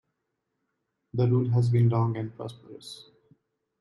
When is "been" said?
1.69-1.89